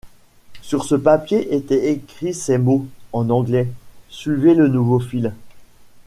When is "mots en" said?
2.57-3.29